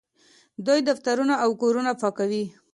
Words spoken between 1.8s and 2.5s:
پاکوي.